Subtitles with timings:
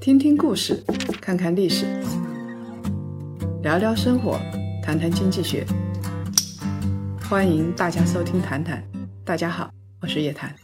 [0.00, 0.82] 听听故事，
[1.20, 1.86] 看看历史，
[3.62, 4.38] 聊聊生活，
[4.82, 5.64] 谈谈经济学。
[7.28, 8.78] 欢迎大家收听《谈谈》，
[9.24, 9.70] 大家好，
[10.00, 10.54] 我是叶檀。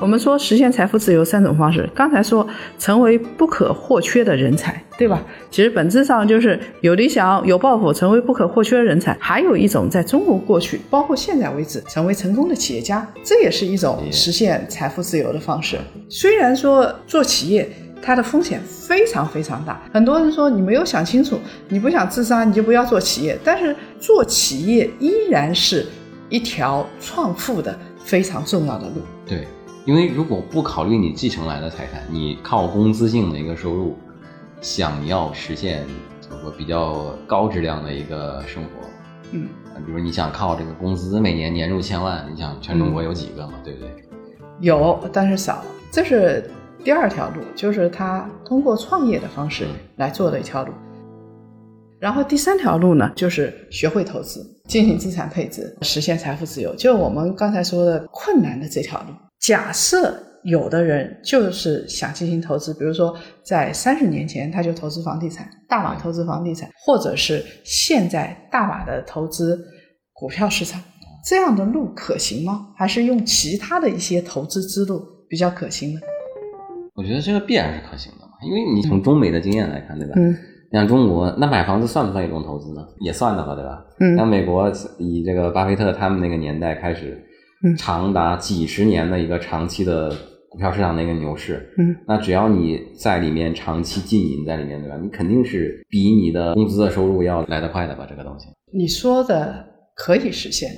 [0.00, 5.24] 我们说实现财富自由三种方式，刚才说成为不可或缺的人才，对吧？
[5.50, 9.16] 其实本质上就是有理想、有抱负，成为不可或缺的人才。
[9.18, 15.78] 还有一种，在中国过去，包括现在为止，成为成功的企业家，这也是一种实现财富自由的方式。
[16.10, 17.66] 虽然说做企业
[18.02, 21.38] 它的风险非常非常大，很多人说你没有想清楚，
[21.70, 23.38] 你不想自杀，你就不要做企业。
[23.42, 25.86] 但是做企业依然是
[26.28, 28.96] 一条创富的非常重要的路。
[29.26, 29.48] 对。
[29.86, 33.96] 因为如果不考虑你继承来的财产，你靠工资性的一个收入，
[34.60, 35.86] 想要实现
[36.20, 38.70] 怎么说比较高质量的一个生活，
[39.32, 39.48] 嗯，
[39.86, 43.90] 比如你想靠这个工资每年年入千万，你想全中国有几个嘛，对不对？
[44.60, 45.64] 有，但是少。
[45.90, 46.48] 这是
[46.84, 50.72] 第二条路，就是他通过创业的方式来做的一条路。
[51.98, 56.74] 然后第三条路呢，就是学会投资，进行资产配置，实现财富自由。
[56.74, 59.14] 就我们刚才说的困难的这条路。
[59.38, 69.62] 假设有的人就是想进行投资，比如说在三十年前他就投资房地产，大把投资房地产，或者是现在大把的投资
[70.12, 70.82] 股票市场，
[71.26, 72.68] 这样的路可行吗？
[72.76, 76.00] 还是用其他的一些投资之路比较可行呢？
[76.94, 80.14] 我觉得这个必然是可行的嘛，因为你从中美的经验来看，对吧？
[80.16, 80.36] 嗯。
[80.72, 82.80] 像中国，那买房子算不算一种投资呢？
[83.00, 83.84] 也算的吧，对吧？
[83.98, 84.16] 嗯。
[84.16, 87.26] 像美国以这个巴菲特他们那个年代开始。
[87.76, 90.10] 长达几十年的一个长期的
[90.50, 94.98] 股票市场的一个牛市，嗯，那只要你在里面长期浸淫在里面，对吧？
[95.00, 98.04] 你肯定是比你的工资的收入要来得快的吧？
[98.10, 100.68] 这个东西，你说的可以实现，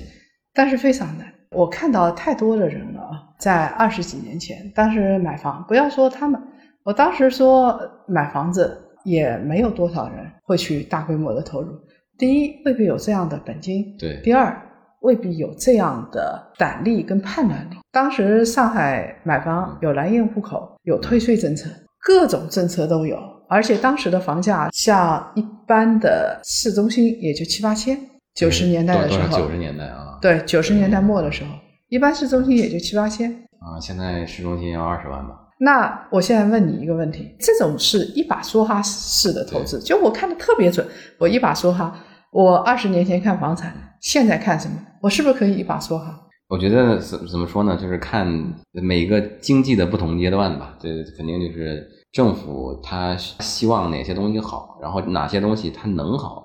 [0.53, 1.27] 但是非常难。
[1.53, 6.39] 我看到太多的人了啊，在二十几年前，当时买房，不要说他们，
[6.85, 11.73] 我当时说买房子也没有多少人会去大规模的投入。
[12.19, 14.69] 第一，未必有这样的本金；对，第二。
[15.03, 17.77] 未必有这样的胆力跟判断力。
[17.93, 21.69] 当时上海买房有蓝印户口，有退税政策，
[22.01, 23.19] 各种政策都有。
[23.49, 27.99] 而且当时的房价，像一般的市中心也就七八千。
[28.35, 31.51] 九十年代的时候，九十年代啊，对，九十年代末的时候，
[31.91, 33.31] 一般市中心也就七八千。
[33.61, 35.39] 啊，现在市中心要二十万吧？
[35.59, 40.85] 那我现在问你一个问题：这种是一把梭哈式的投资，就我看的特别准。
[41.19, 41.95] 我一把梭哈，
[42.33, 44.75] 我二十年前看房产，现在看什么？
[45.03, 46.19] 我是不是可以一把梭哈？
[46.49, 47.77] 我觉得怎怎么说呢？
[47.77, 48.27] 就是看
[48.73, 50.75] 每个经济的不同阶段吧。
[50.81, 56.43] 这肯定就是政府他希望哪些东西好，然后哪些东西它能好，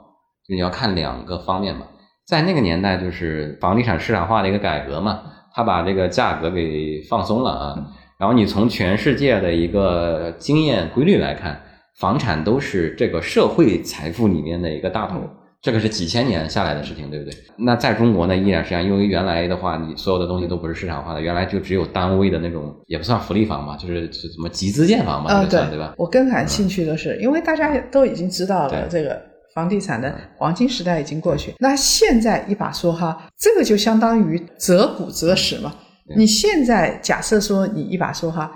[0.50, 1.86] 你要看两个方面嘛。
[2.25, 5.22] 在那个年代，就是房地产市场化的一个改革嘛，
[5.54, 7.88] 他把这个价格给放松了啊。
[8.19, 11.62] 然后你从全世界的一个经验规律来看，
[11.98, 15.22] 房产都是这个社会财富里面的一个大头。
[15.62, 17.34] 这个是几千年下来的事情，对不对？
[17.57, 25.94] 那在中国呢，依然是这样，因为原来的话，你所有的东西都不是市场化的，原来就只有单位的那种，也不算福利房嘛，就是什么集资建房嘛，对吧？
[25.97, 29.19] 我更感兴趣的是，因为大家都已经知道了，这个
[29.56, 35.74] 房地产的黄金时代已经过去，那现在一把梭哈，这个就相当于择股择时嘛。
[36.16, 38.50] 你现在假设说你一把梭哈，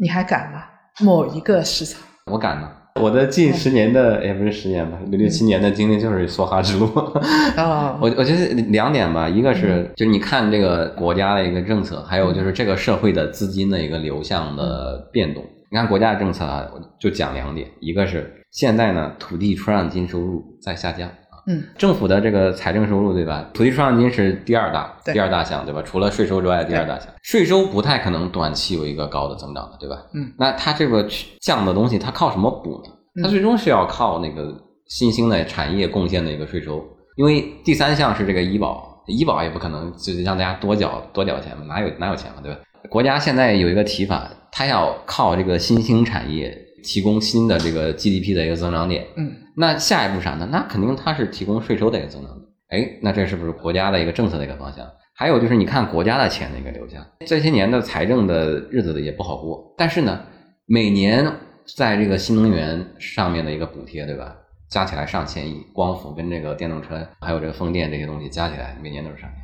[0.00, 0.62] 你还敢吗？
[1.00, 2.70] 某一个市场，我敢呢。
[3.00, 6.86] 我的近十年的，也不是十年吧，六六七年的经历就是梭哈之路。
[7.56, 15.42] 啊，我我觉得两点吧，一个是就是你看这个国家的一个政策，还有就是这个社会的资金的一个流向的变动。
[15.70, 16.68] 你看国家的政策啊，
[17.00, 21.10] 就讲两点，一个是现在呢土地出让金收入在下降。
[21.46, 23.50] 嗯，政府的这个财政收入对吧？
[23.52, 25.82] 土地出让金是第二大，第二大项对吧？
[25.82, 29.96] 除了税收之外，第二大项，税收不太可能短期有一个高的增长的，对吧？
[30.14, 31.04] 嗯，那它这个
[31.40, 33.22] 降的东西，它靠什么补呢？
[33.22, 34.54] 它最终是要靠那个
[34.86, 36.80] 新兴的产业贡献的一个税收，
[37.16, 42.60] 因为第三项是这个医保，医保也不可能就是让大家多缴多缴钱嘛，哪有哪有钱嘛，对吧？
[42.88, 46.56] 国家现在有一个提法，它要靠这个新兴产业。
[46.82, 50.48] 提供新的这个 GDP 的一个增长点，嗯，那下一步啥呢？
[50.50, 52.42] 那肯定它是提供税收的一个增长点。
[52.68, 54.86] 哎，那这是不是国家的一个政策的一个方向？
[55.14, 59.74] 还有就是你看国家的钱的一个流向，这些年的财政的日子也不好过。
[59.76, 60.20] 但是呢，
[60.66, 61.30] 每年
[61.76, 64.34] 在这个新能源上面的一个补贴，对吧？
[64.70, 69.41] 加起来上千亿，光伏跟这个电动车，还有这个风电这些东西加起来，每年都是上千。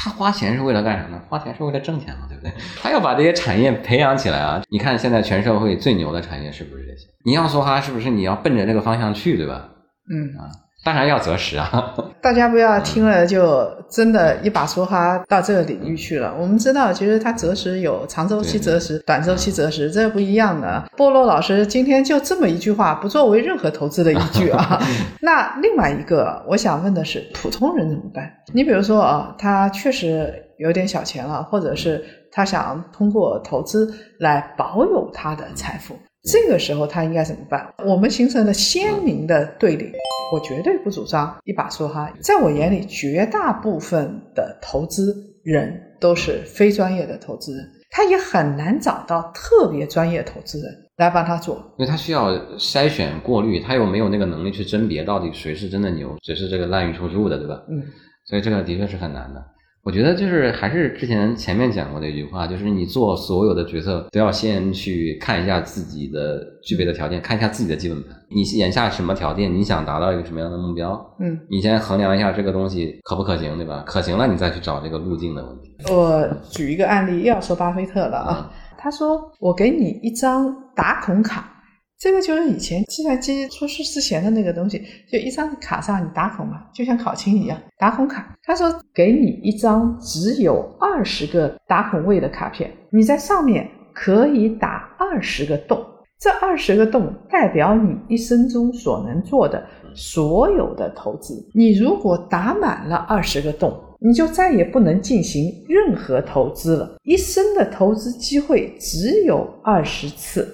[0.00, 1.20] 他花钱是为了干啥呢？
[1.28, 2.52] 花钱是为了挣钱嘛，对不对？
[2.80, 4.62] 他要把这些产业培养起来啊！
[4.70, 7.08] 你看现在全社会最牛的产业是不是这些？
[7.24, 9.68] 你要说哈，是不是你要奔着这个方向去，对吧？
[10.10, 10.46] 嗯啊，
[10.84, 11.94] 当然要择时啊！
[12.22, 16.34] 大家不要听了就真的一把梭哈到这个领域去了。
[16.38, 20.84] 我们知道，其实它择时有长周期择时、短周期择时，这不一样的。
[20.96, 24.80] 波洛老师今天就这么一句话，不作为任何投资的依据啊。
[25.20, 28.32] 那另外一个，我想问的是，普通人怎么办？
[28.54, 35.98] 你比如说啊，他确实有点小钱了，或者是他想通过投资来保有他的财富。
[36.30, 37.66] 这个时候他应该怎么办？
[37.86, 39.90] 我们形成了鲜明的对立。
[40.30, 42.12] 我绝对不主张一把梭哈。
[42.20, 57.62] 在我眼里，绝大部分的投资人都是非专业的投资人，他也很难找到特别专业投资人来帮他做，因为他需要筛选过滤，他又没有那个能力去甄别到底谁是真的牛，谁是这个滥竽充数的，对吧？
[57.70, 57.82] 嗯，
[58.26, 59.42] 所以这个的确是很难的。
[59.84, 68.14] 我觉得就是还是之前前面讲过的一句话，就是你做所有的决策都要先去看一下自己的具备的条件，看一下自己的基本盘。
[68.28, 69.52] 你眼下什么条件？
[69.52, 71.16] 你想达到一个什么样的目标？
[71.20, 73.82] 嗯，你先衡量一下这个东西可不可行，对吧？
[73.86, 75.74] 可行了，你再去找这个路径的问题。
[75.90, 78.52] 我举一个案例，又要说巴菲特了啊。
[78.76, 81.52] 他说：“我给你一张打孔卡。”
[81.98, 84.80] 这个就是以前计算机出事之前的那个东西，
[85.10, 88.36] 就一张卡上你打孔嘛，就像考勤一样，打孔卡。
[88.44, 95.84] 他说给你一张只有二十个打孔位的卡片，你在上面可以打二十个洞，
[96.20, 101.34] 这二十个洞代表你一生中所能做的所有的投资。
[101.52, 110.46] 你如果打满了二十个洞，你就再也不能进行任何投资了，一生的投资机会只有二十次。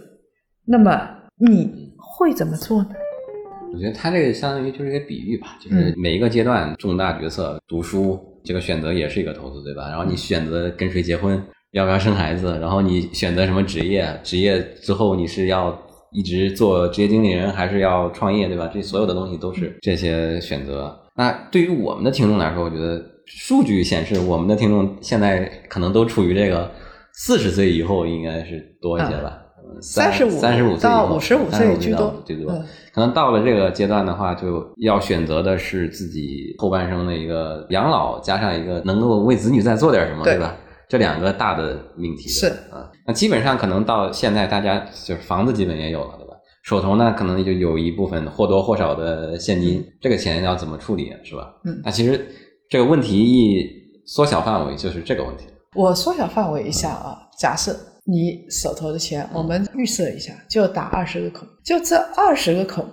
[0.64, 1.11] 那么。
[1.39, 2.91] 你会怎么做呢？
[3.73, 9.89] 我觉得他这个相当于就是一个比喻吧，就是每一个阶段重大决策，读书这个选择也是一个投资，对吧？
[9.89, 11.43] 然后你选择跟谁结婚，
[11.73, 15.77] 要不要生孩子，然后你选择什么职业，职业之后你是要
[16.13, 18.71] 一直做职业经理人，还是要创业，对吧？
[18.73, 20.97] 这所有的东西都是这些选择。
[21.17, 26.71] 那对于我们的听众来说，我觉得数据显示，我们的听众现在可能都处于这个
[27.15, 29.41] 四十岁以后，应该是多一些吧。
[29.81, 32.53] 三十五三十五到五十五岁居多，最多。
[32.93, 40.56] 可能到了这个阶段的话，就要选择的是自己后半生的一个养老，加上一个能够为子女再做点什么，对吧？
[40.88, 42.88] 这两个大的命题是啊。
[43.06, 46.35] 那基本上可能到现在，大家就是房子基本也有了，对吧？
[46.62, 51.53] 手头呢，可能就有一部分或多或少的现金，这个钱要怎么处理，是吧？
[51.65, 51.81] 嗯。
[51.85, 52.27] 那其实
[52.70, 53.67] 这个问题一
[54.06, 55.47] 缩小范围，就是这个问题。
[55.75, 57.75] 我缩小范围一下啊，假设。
[58.06, 62.87] 你手头的钱，我们预设一下，就打二十个孔，就这二十个孔，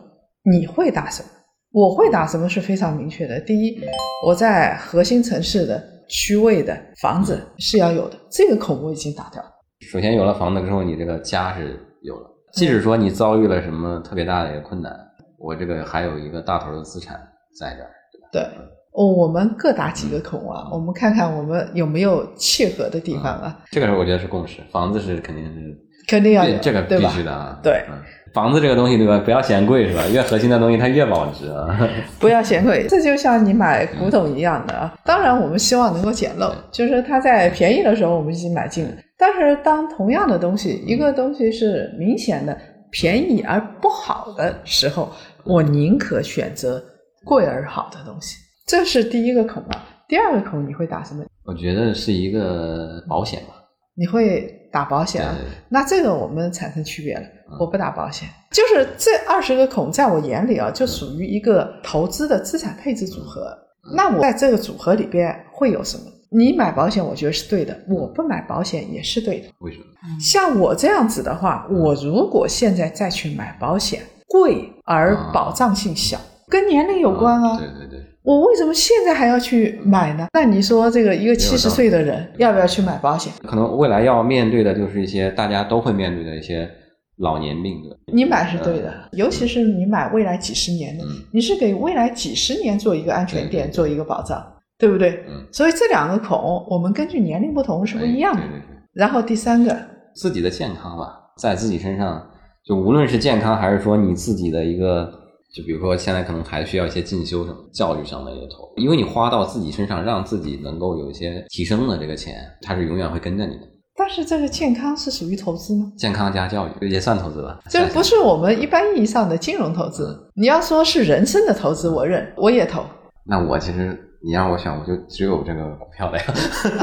[0.44, 1.30] 你会打什么？
[1.72, 3.40] 我会打什么是非常明确的。
[3.42, 3.82] 第一，
[4.26, 9.50] 我在核心城市的区位的房子是要有的，这个孔我已经打掉了。
[9.82, 14.94] 首先有了房子之后，你这个家是有了，即使说你遭遇了什么特别大的一个困难，
[15.38, 17.20] 我这个还有一个大头的资产
[17.60, 17.92] 在这儿，
[18.32, 18.50] 对吧？
[18.50, 18.81] 对。
[18.94, 20.68] 哦，我们各打几个孔啊？
[20.72, 23.60] 我们看看我们有没有契合的地方啊？
[23.72, 25.78] 这个时候我觉得是共识，房子是肯定是
[26.08, 27.58] 肯定要有，这个必须的啊。
[27.64, 27.86] 对，
[28.34, 29.18] 房子这个东西对吧？
[29.20, 30.06] 不要嫌贵是吧？
[30.12, 31.90] 越核心的东西它越保值啊。
[32.20, 34.94] 不要嫌贵，这就像你买古董一样的啊。
[35.06, 38.92] 当然，我们希望能够捡漏，就是它在便宜的时候我们已经买进了。
[39.18, 42.58] 但是当同样的东西，一个东西是明显的
[42.90, 45.10] 便宜而不好的时候，
[45.46, 46.84] 我宁可选择
[47.24, 48.36] 贵而好的东西。
[48.66, 51.24] 这是第一个孔啊，第二个孔你会打什么？
[51.46, 53.56] 我觉得是一个保险吧。
[53.94, 55.36] 你会打保险啊？
[55.70, 57.22] 那这个我们产生区别了。
[57.60, 63.54] 我不打保险，就是这二十个孔在我眼里啊，就属于一个投资的资产配置组合。
[63.94, 66.04] 那我在这个组合里边会有什么？
[66.30, 69.50] 你买保险，我觉得是对的；我不买保险也是对的。
[69.60, 69.86] 为什么？
[70.18, 76.18] 像我这样子的话，我如果现在再去买保险，贵而保障性小，
[76.52, 77.58] 跟年龄有关啊。
[77.58, 78.00] 对对对。
[78.24, 80.28] 我为什么现在还要去买呢？
[80.32, 83.34] 那你说这个一个七十岁的人要不要去买保险？
[83.48, 86.70] 可能未来要面对的就是一些大家都会面对的一些
[87.18, 87.98] 老年病的。
[88.14, 91.04] 你买是对的，尤其是你买未来几十年的，
[91.34, 94.40] 你是给未来几十年做一个安全垫，做一个保障，
[94.78, 95.24] 对不对？
[95.28, 95.44] 嗯。
[95.52, 98.42] 所以这两个孔，我们根据年龄不同是不一样的。
[98.42, 98.66] 对对对。
[98.94, 99.76] 然后第三个，
[100.14, 102.22] 自己的健康吧，在自己身上，
[102.64, 105.12] 就无论是健康还是说你自己的一个。
[105.54, 113.62] 就比如说，现在可能还需要一些进修什么教育上的一个投，因为你花到自己身上，让自己能够有一些提升的这个钱，它是永远会跟着你的。
[113.94, 115.92] 但是这个健康是属于投资吗？
[115.98, 117.60] 健康加教育也算投资吧？
[117.70, 120.18] 这不是我们一般意义上的金融投资。
[120.36, 122.82] 你要说是人生的投资，我认我也投。
[123.26, 126.24] 那我其实你让我选，我就只有这个股票了呀。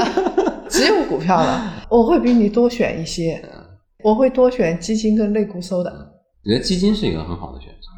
[0.69, 3.43] 只有股票了，我会比你多选一些，
[4.03, 5.89] 我会多选基金跟类固收的。
[5.91, 7.89] 我觉得基金是一个很好的选择。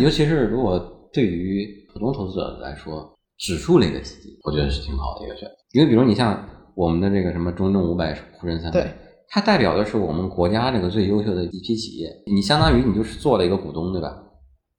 [0.00, 0.78] 尤其是如果
[1.12, 5.54] 对于普通投资者来说，指数类的基金，我觉得是挺好的一个选择。
[5.72, 8.92] 因为比如你像我们的这个什么中证五百沪深三百对，
[9.28, 14.14] 它代表的是我们国家这个最优秀的一批企业，你相当于你就是做了一个股东，对吧？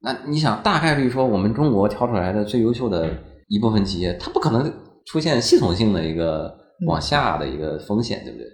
[0.02, 3.10] 那你想大概率说我们中国挑出来的最优秀的
[3.48, 4.72] 一部分企业，它不可能
[5.06, 6.54] 出现系统性的一个
[6.88, 8.48] 往下的一个风险，对不对？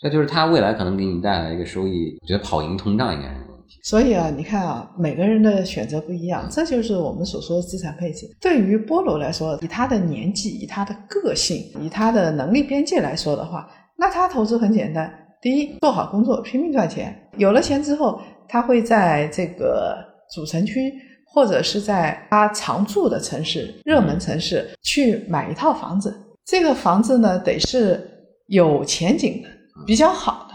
[0.00, 3.40] 这就是它未来可能给你带来一个收益，我觉得跑赢通胀应该是
[3.82, 8.26] 所以啊，你看啊，每个人的选择不一样，这就是我们所说的资产配置。
[8.40, 17.16] 对于波罗来说，以他的年纪、以他的个性、以他的能力边界来说的话，那他投资很简单：第一，做好工作，拼命赚钱。
[17.36, 19.96] 有了钱之后，他会在这个
[20.34, 20.92] 主城区
[21.26, 26.14] 或者是在他常住的城市、热门城市去买一套房子。
[26.44, 28.00] 这个房子呢，得是
[28.48, 29.48] 有前景的，
[29.86, 30.49] 比较好。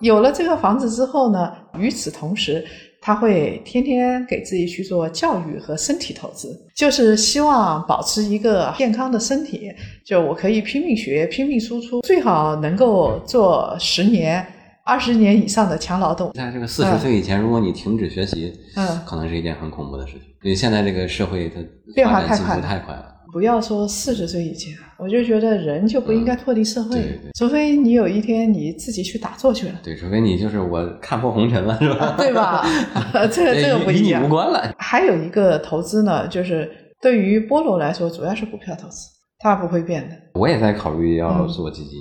[0.00, 2.64] 有了这个房子之后呢，与此同时，
[3.00, 9.70] 他会天天给自己去做教育和身体投资，就是希望保持一个健康的身体。
[10.04, 14.44] 就我可以拼命学、拼命输出，最好能够做十年、
[14.84, 16.32] 二十年以上的强劳动。
[16.34, 20.22] 在这个四十岁以前，如果你停止学习，嗯可能是一件很恐怖的事情。
[20.42, 21.60] 因为现在这个社会它
[21.94, 22.36] 变化太
[22.78, 23.13] 快了。
[23.34, 32.14] 不要说四十岁以前，我就觉得人就不应该脱离社会，对对除非你有一天你自己去打坐去了，对，除非你就是我看破红尘了，是吧？
[32.16, 32.64] 对吧？
[33.32, 34.30] 这个这个不一样与与你无。
[34.30, 34.72] 关了。
[34.78, 36.70] 还有一个投资呢，就是
[37.02, 39.08] 对于菠萝来说，主要是股票投资，
[39.40, 40.14] 它不会变的。
[40.34, 41.98] 我也在考虑要做基金，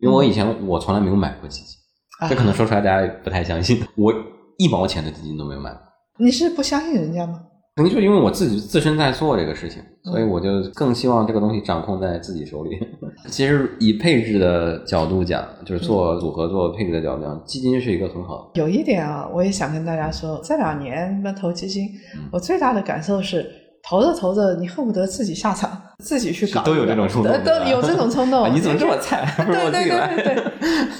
[0.00, 1.76] 因为我以前我从来没有买过基金，
[2.18, 4.12] 啊这可能说出来大家不太相信，我
[4.58, 5.78] 一毛钱的基金都没有买过。
[6.18, 7.40] 你是不相信人家吗？
[7.74, 12.78] 肯定就因为我自己自身在做这个事情，嗯所以我就更希望这个东西掌控在自己手里。
[13.30, 18.60] 其实以配置的角度讲，就是做组合、做配置的角度讲，基金是一个很好的。
[18.60, 21.86] 有一点啊，我也想跟大家说，这两年那投基金，
[22.16, 23.50] 嗯我最大的感受是，
[23.88, 25.70] 投着投着，你恨不得自己下场，
[26.02, 28.42] 自己去搞，都有这种冲动都有这种冲动。
[28.44, 29.24] 啊你怎么这么菜？
[29.46, 29.82] 对对。
[29.82, 30.44] 对对对，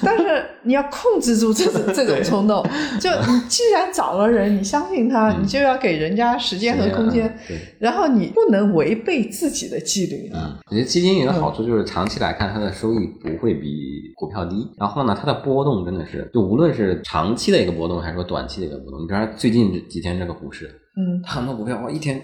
[0.02, 2.64] 但是你要控制住这种这种冲动。
[3.00, 10.38] 就你既然找了人，你相信他，嗯你就要给人家时间和空间，对，然后你不能违背自己的纪律啊。
[10.44, 14.68] 嗯，我觉得基金有个好处就是长期来看，它的收益不会比股票低。
[14.78, 19.02] 然后呢，它的波动真的是，就无论是长期的一个波动，还是说短期的一个波动。
[19.02, 20.66] 你比方说最近这几天这个股市，
[20.96, 22.20] 嗯，它很多股票哇一天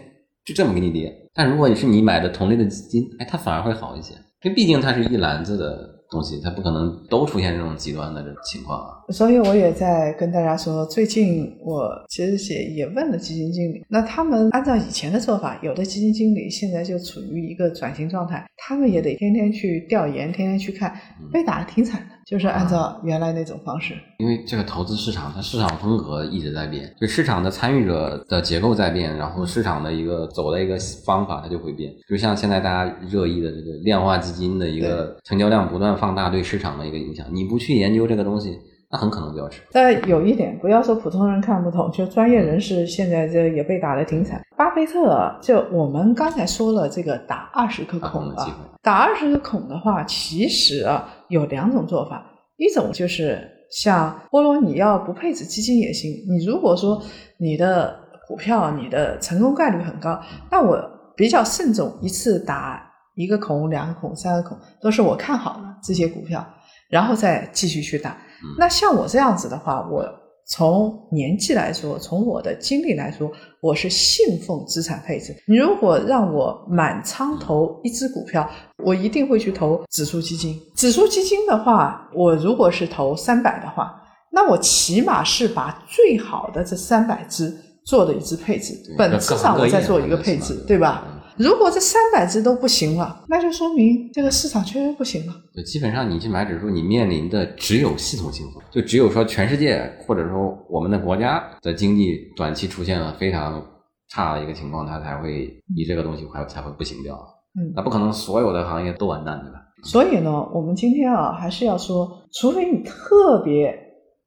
[0.49, 1.14] 就这么给你跌。
[1.35, 8.98] 但如果你是你买的同类的基金，哎，它反而会好一些，因为毕竟它是一篮子的东西，它不可能都出现这种极端的这种情况啊。
[9.11, 20.95] 所以我也在跟大家说，最近我其实也也问了基金经理，那他们按照以前的做法，有的基金经理现在就处于一个转型状态，他们也得天天去调研，天天去看，
[21.33, 23.95] 被打得挺惨的，就是按照原来那种方式。
[24.19, 31.91] 因为这个投资市场，它市场风格一直在变，就市场的参与者的结构在变，然后市场的一个走的一个方法它就会变。
[32.07, 38.59] 就像现在大家热议的这个量化基金的一个成交量不断放大对市场的一个影响，你不去研究这个东西，
[38.90, 39.62] 那很可能飙车。
[39.73, 44.40] 但有一点，不要说普通人看不懂，就专业人士现在这也被打得挺惨。
[44.57, 52.25] 巴菲特啊就我们刚才说了，这个打二十个孔啊孔的机会，打二十个孔的话，其实啊有两种做法，
[52.57, 56.11] 一种就是像波罗，你要不配置基金也行。
[56.28, 57.00] 你如果说
[57.37, 57.95] 你的
[58.26, 60.78] 股票你的成功概率很高，那我
[61.14, 66.45] 比较慎重，一次打一个孔、两个孔、三个孔，都是我看好的这些股票，
[66.88, 68.16] 然后再继续去打。
[68.59, 70.04] 那像我这样子的话，我
[70.47, 73.30] 从年纪来说，从我的经历来说，
[73.61, 75.37] 我是信奉资产配置。
[75.47, 78.49] 你如果让我满仓投一只股票，
[78.85, 80.59] 我一定会去投指数基金。
[80.75, 83.95] 指数基金的话，我如果是投三百的话，
[84.33, 87.54] 那我起码是把最好的这三百只
[87.85, 91.04] 做的一只配置，本质上我在做一个配置，对吧？
[91.38, 95.33] 嗯如果这三百只都不行了，那就说明这个市场确实不行了。
[95.54, 103.64] 对，基本上你去买指数，你面临的只有系统性风险，就只有说全世界或者说我们的国家的经济短期出现了非常
[104.09, 107.14] 差的一个情况，它才会你这个东西才才会不行掉。
[107.59, 109.61] 嗯那不可能所有的行业都完蛋，对吧？
[109.85, 113.73] 所以呢，我们今天啊，还是要说，除非你特别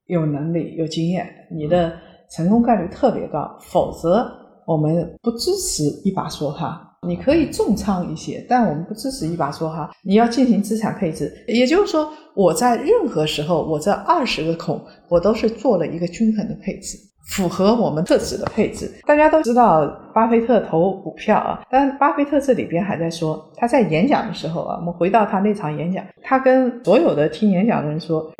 [0.06, 1.92] 有能力、有经验，你的
[2.34, 4.26] 成功概率特别高，否则
[4.66, 6.88] 我们不支持一把梭哈。
[7.06, 9.90] 你可以重仓一些，但我们不支持一把梭哈。
[10.02, 16.96] 你要进行资产配置，也就是说，我在任何时候，我这二十个孔，我都是做了一个均衡的配置。
[17.28, 18.90] 符合我们特指的配置。
[19.06, 28.30] 大家都知道，巴菲特投股票啊，但巴菲特这里边还在说，他在演讲的时候啊，我们回到他那场演讲，他跟所有的听演讲的人说，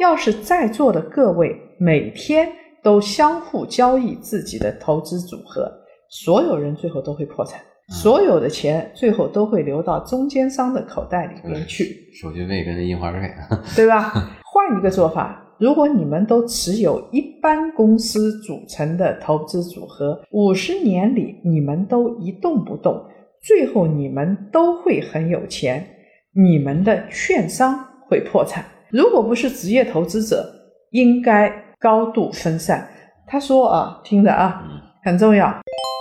[0.00, 2.48] 要是在座的各位每天
[2.82, 5.72] 都相互交易自己的投资组合，
[6.08, 7.60] 所有人最后都会破产。
[7.88, 13.30] 所有的钱最后都会流到中间商的口袋里边去，手续费跟印花税，
[13.76, 14.10] 对吧？
[14.44, 23.04] 换一个做法，如果你们都持有一般公司组成的投资组合，五十年里你们都一动不动，
[23.42, 25.86] 最后你们都会很有钱，
[26.32, 28.64] 你们的券商会破产。
[28.90, 30.48] 如果不是职业投资者，
[30.92, 32.88] 应该高度分散。
[33.26, 34.62] 他说啊，听着啊，
[35.04, 35.54] 很重要。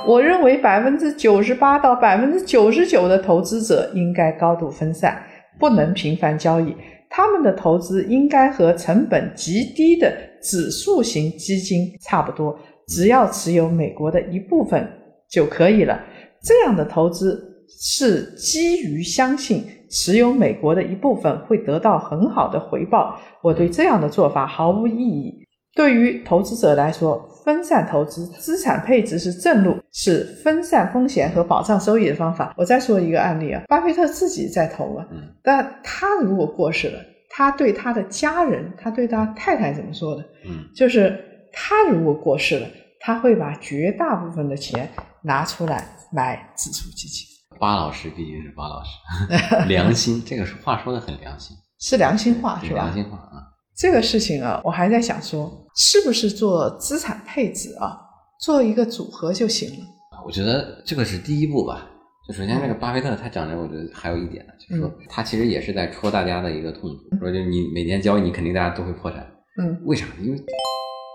[0.08, 5.24] 我认为百分之九十八到百分之九十九的投资者应该高度分散，
[5.60, 6.76] 不能频繁交易。
[7.10, 12.58] 他们的投资应该和成本极低的指数型基金差不多，
[12.88, 14.86] 只要持有美国的一部分
[15.30, 16.00] 就可以了。
[16.42, 23.18] 这样的投资是基于相信持有美国的一部分会得到很好的回报。
[23.42, 25.34] 我对这样的做法毫无异议。
[25.76, 32.54] 对于投资者来说，分散投资、资产配置是正路，是分散风险和保障收益的方法。
[32.58, 35.06] 我再说一个案例啊，巴菲特自己在投啊，
[35.44, 40.24] 但他如果过世了，他对他的家人，他对他太太怎么说的？
[40.46, 41.20] 嗯，就是
[41.52, 42.68] 他如果过世了，
[43.00, 44.90] 他会把绝大部分的钱
[45.22, 47.28] 拿出来买指数基金。
[47.60, 52.76] 巴老师毕竟是巴老师， 良心，这个话说的很良心，是良心话是吧？
[52.76, 53.53] 良心话啊。
[53.76, 57.98] 这个事情啊，我还在想说，是不是做资产配置啊，
[58.40, 59.86] 做一个组合就行了？
[60.26, 61.90] 我觉得这个是第一步吧。
[62.28, 69.26] 就首先，这个巴菲特他讲的，我觉得还有一点，就是说他其实也是在戳大家的一个痛处，说就你每年交易，你肯定大家都会破产。
[69.60, 70.06] 嗯，为啥？
[70.22, 70.40] 因为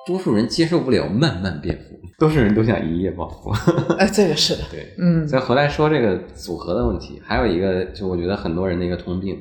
[0.06, 3.50] 多数人接受不了慢慢变富，多数人都想一夜暴富。
[3.94, 4.64] 哎，这个是的。
[4.70, 9.38] 对，嗯，再回来说这个组合的问题，还有一个，就我觉得很多人的一个通病。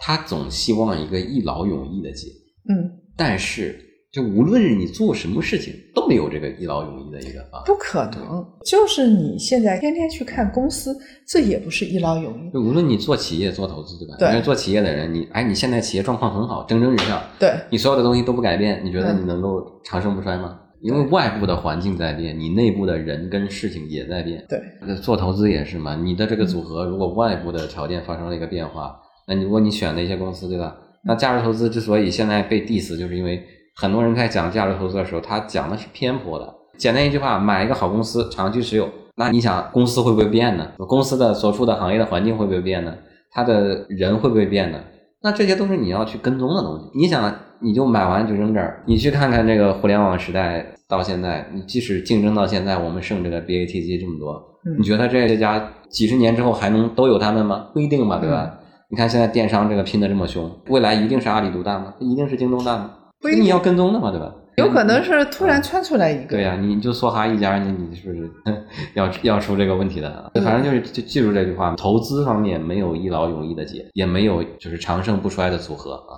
[0.00, 2.28] 他总希望一个一劳永逸的结，
[2.68, 3.78] 嗯，但是
[4.12, 8.42] 就无论是你做什么事情，都没有这个一劳永逸的一个方法，不可能。
[8.64, 12.50] 就是你现在天天去看公司，这也不是一劳永逸。
[12.52, 14.16] 就无论你做企业、做投资，对吧？
[14.18, 14.40] 对。
[14.40, 20.58] 做企业的人，你哎，你现在企业状况很好，蒸蒸日上，对，你所有的东西都不改变，你觉得你能够长盛不衰吗？
[20.80, 24.42] 因为外部的环境在变，你内部的人跟事情也在变。
[24.48, 24.96] 对。
[25.02, 28.98] 做投资也是嘛，你的这个组合如果外部的条件发生了一个变化。
[29.28, 30.74] 那如果你选的一些公司，对吧？
[31.04, 33.40] 那价值投资之所以现在被 diss，就是因为
[33.76, 36.54] 很多人在讲价值投资的时候，他讲的是偏颇的。
[36.76, 38.88] 简单一句话，买一个好公司，长期持有。
[39.16, 40.72] 那你想，公司会不会变呢？
[40.78, 42.94] 公司的所处的行业的环境会不会变呢？
[43.30, 44.78] 他的人会不会变呢？
[45.22, 46.84] 那这些都是你要去跟踪的东西。
[46.98, 54.40] 你想，你就买完就扔这儿，你去看看这个互联网时代到现在，你即使竞争到现在，我们剩这个 BATG 这么多，
[54.78, 57.66] 你觉得这些家几十年之后还能都有他们吗？
[57.74, 58.57] 不一定吧，对吧？
[58.90, 61.92] 你看现在电商这个拼的这么凶，未来一定是阿里独大吗？
[61.98, 62.90] 一定是京东大吗？
[63.20, 64.32] 不一定，你要跟踪的嘛，对吧？
[64.56, 66.30] 有可能是突然窜出来一个。
[66.30, 68.30] 对呀，你就梭哈一家，你你是不是
[68.94, 70.30] 要要出这个问题的？
[70.42, 76.16] 反正就是就记住这句话：投资方面没有一劳永逸的解，也没有就是长盛不衰的组合啊。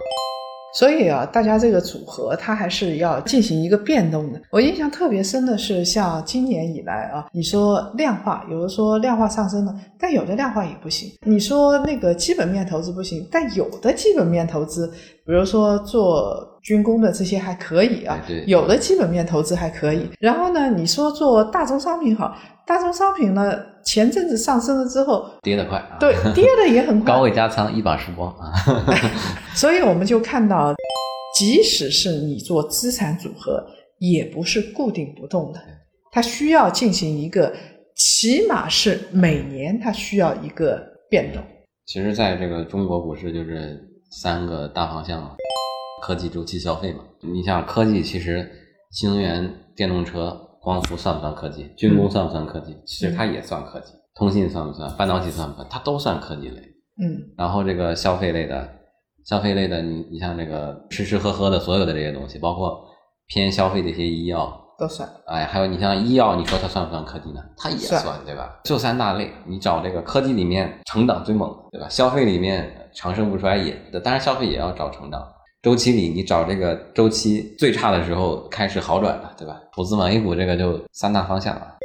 [0.73, 4.41] 所以啊，大家这个组合它还是要进行一个变动的。
[4.51, 11.11] 我印象特别深的是，像今年以来啊，你说量化，有的说量化上升了，但有的量化也不行。
[11.27, 14.89] 你说那个基本面投资不行，但有的基本面投资，
[15.27, 20.09] 比如说做军工的这些还可以啊，有的基本面投资还可以。
[20.21, 23.53] 然后呢，你说做大宗商品好，大宗商品呢？
[23.83, 28.53] 前阵子上升了之后，跌得快，对，跌的也很快， 高位加仓一把输光啊！
[29.57, 30.75] 所以我们就看到，
[31.35, 33.65] 即使是你做资产组合，
[33.99, 35.61] 也不是固定不动的，
[36.13, 37.51] 它需要进行一个，
[37.97, 41.43] 起码是每年它需要一个变动。
[41.87, 45.23] 其实，在这个中国股市就是三个大方向：
[46.11, 47.05] 科技、周期、消费嘛。
[47.21, 48.51] 你像科技，其实
[48.91, 50.47] 新能源电动车。
[50.63, 51.73] 光伏算不算科技？
[51.75, 52.77] 军工算不算科技？
[52.85, 53.95] 其实它也算科技。
[54.15, 54.95] 通信算不算？
[54.95, 55.67] 半导体算不算？
[55.71, 56.61] 它都算科技类。
[57.01, 57.33] 嗯。
[57.39, 58.69] 然后这个消费类的，
[59.25, 62.79] 消费类的，你你像这个吃吃喝喝的所有的这些东西，包括
[63.29, 65.09] 偏消费的一些医药，都算。
[65.29, 67.41] 哎，还有你像医药，你说它算不算科技呢？
[67.57, 68.61] 它也算，对吧？
[68.63, 71.89] 就三大类，你找这个科技里面成长最猛，对吧？
[71.89, 75.27] 消费里面长盛不衰也，当然消费也要找成长。
[75.63, 79.61] 周期里，你找这个周期最差的时候开始好转了，对吧？
[79.77, 81.77] 投资嘛，A 股这个就三大方向了。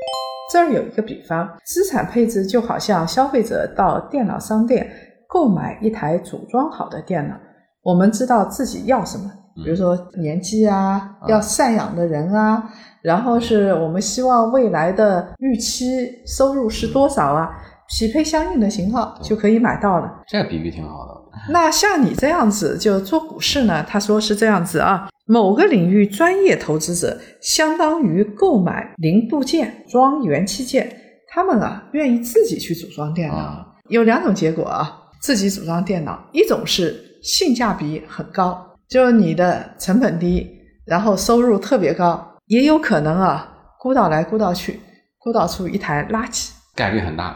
[0.49, 4.89] 这儿有一个比方，资产配置就好像消费者到电脑商店
[5.27, 7.35] 购买一台组装好的电脑，
[7.83, 9.29] 我们知道自己要什么，
[9.65, 12.63] 比如说年纪啊，要赡养的人啊，
[13.01, 17.49] 然后是我们希望未来的预期收入是多少啊，
[17.89, 20.23] 匹配相应的型号就可以买到了。
[20.27, 21.24] 这个比喻挺好的。
[21.49, 23.85] 那像你这样子就做股市呢？
[23.87, 30.91] 他说是这样子啊，某个领域专业投资者相当于购买零部件装元器件，
[31.29, 40.49] 他们啊愿意自己去组装电脑，啊有两种结果啊，自己组装电脑，一种是性价比很高，就是你的成本低，
[40.85, 43.47] 然后收入特别高，也有可能啊
[43.79, 44.79] 估到来估到去，
[45.19, 46.49] 估到出一台垃圾。
[46.75, 47.35] 概率很大。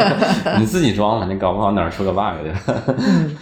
[0.58, 2.84] 你自己装了，你搞不好哪儿出个 bug 对吧？
[2.98, 3.36] 嗯，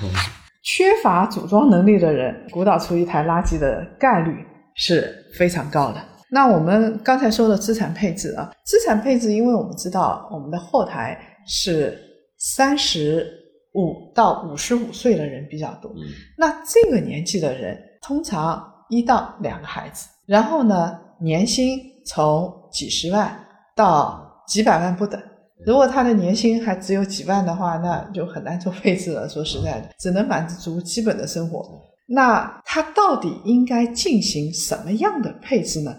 [0.63, 6.03] 缺乏组装能力的人鼓捣出一台垃圾的概率是非常高的。
[6.31, 11.99] 那我们刚才说的资产配置啊，资产配置，因为我们知道我们的后台是
[12.39, 13.27] 三十
[13.75, 16.05] 五到五十五岁的人比较多，嗯
[16.37, 23.35] 那这个年纪的人通常一到两个孩子，然后呢，年薪从几十万
[23.75, 25.21] 到几百万不等。
[25.67, 29.29] 如果他的年薪还只有几万的话，那就很难做配置了。
[29.29, 31.65] 说实在的，只能满足基本的生活。
[32.07, 35.95] 那他到底应该进行什么样的配置呢？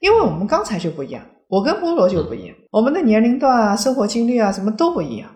[0.00, 5.30] 因为我们刚才就不一样，我跟菠萝就不一样，我们的年龄段啊、生活经历啊，什么都不一样。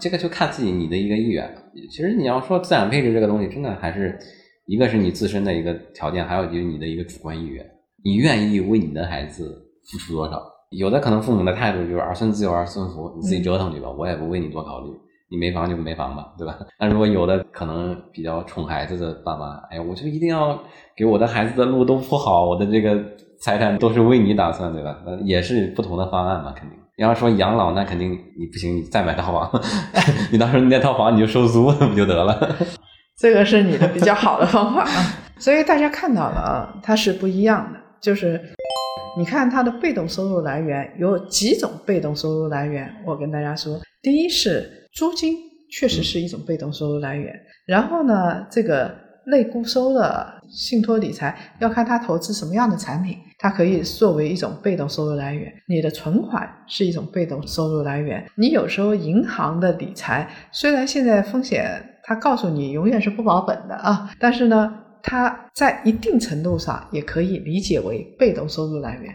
[0.00, 1.60] 这个就看自己你的一个意愿了。
[1.90, 4.18] 其实你要说资产配置这个东西，真的还是
[4.66, 7.64] 一个是你自身的一个条件，还有就是你的一个主观意愿，
[8.04, 9.44] 你愿意为你的孩子
[9.90, 10.42] 付出多少？
[10.70, 14.90] 有的可能父母的态度就是儿孙自有儿孙福，你自己折腾去吧，我也不为你多考虑。
[15.30, 16.56] 你没房就没房吧，对吧？
[16.80, 20.58] 那如果有的可能比较宠孩子的爸妈，哎呀，我就一定要
[20.96, 22.98] 给我的孩子的路都铺好，我的这个
[23.38, 24.96] 财产都是为你打算，对吧？
[25.04, 26.78] 那也是不同的方案嘛，肯定。
[26.96, 29.62] 你要说养老，那肯定你不行，你再买套房，
[30.32, 32.56] 你到时候那套房你就收租不就得了？
[33.20, 34.90] 这个是你的比较好的方法啊。
[35.38, 37.78] 所以大家看到了啊，它是不一样的。
[38.00, 38.40] 就是
[39.16, 45.36] 你看它的被动收入来源有几种被动收入来源，我跟大家说，第一是租金，
[45.72, 47.34] 确实是一种被动收入来源。
[47.66, 48.94] 然后呢，这个
[49.26, 55.52] 类固收的信托理财要看它投资什么样的产品，它可以作为一种被动收入来源。
[55.66, 58.24] 你的存款是一种被动收入来源。
[58.36, 69.14] 你有时候银行的理财，虽然现在风险它告诉你永远是不保本的啊，但是呢，它在一定程度上也可以理解为被动收入来源。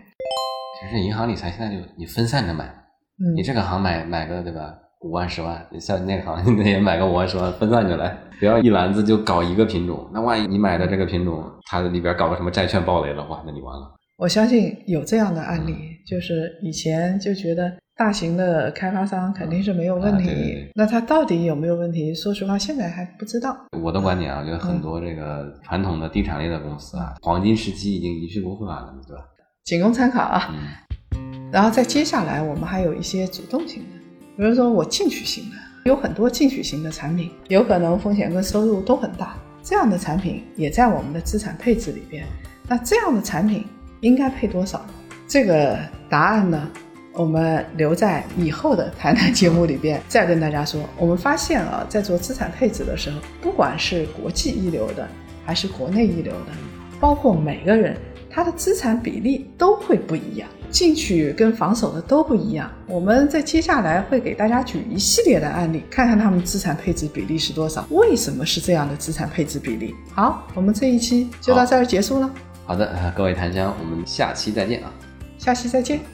[0.80, 4.74] 其实银行理财现在就你分散着买，嗯你这个行买买个对吧？
[5.02, 10.10] 五万十万，你像那个行你也买个五万十万，分散着来，不要一篮子就搞一个品种。
[10.13, 13.93] 那万一你买的这个品种，它里边搞个什么债券暴雷的话，那你完了。
[14.17, 15.76] 我相信有这样的案例，
[16.08, 22.13] 就是以前就觉得大型的开发商肯定是没有问题，啊对对对那它到底有没有问题？
[22.15, 23.56] 说实话，现在还不知道。
[23.79, 29.23] 我的观点啊，我觉得很多这个传统的地产类的公司啊，黄金时期已经一去不复返了，对吧？
[29.63, 30.49] 仅供参考啊。
[30.51, 33.99] 嗯，然后再接下来，我们还有一些主动型的，
[34.38, 42.25] 比如说我进取型的，有很多进取型的产品，有可能风险跟收入都很大，这样的产品也在我们的资产配置里边。
[42.67, 43.63] 那这样的产品
[44.01, 44.84] 应该配多少？
[45.27, 45.77] 这个
[46.10, 46.69] 答案呢，
[47.13, 50.82] 我们留在以后的谈谈节目里边再跟大家说。
[50.97, 55.08] 我们发现啊，在做资产配置的时候，不管是国际一流的
[55.45, 56.52] 还是国内一流的，
[56.99, 57.95] 包括每个人
[58.30, 62.71] 他的资产比例都会不一样，进取跟防守的都不一样。
[62.88, 69.93] 我们在接下来会给大家举一系列的案例，看看他们资产配置比例是多少，为什么是这样的资产配置比例。
[70.15, 72.32] 好，我们这一期就到这儿结束了，
[72.65, 74.91] 好的，各位檀香，我们下期再见啊。
[75.38, 76.12] 下期再见。